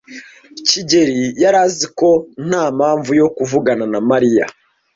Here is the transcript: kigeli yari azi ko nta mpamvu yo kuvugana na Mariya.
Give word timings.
kigeli 0.67 1.19
yari 1.41 1.57
azi 1.65 1.87
ko 1.99 2.09
nta 2.47 2.63
mpamvu 2.77 3.11
yo 3.21 3.27
kuvugana 3.35 3.85
na 3.93 3.99
Mariya. 4.09 4.45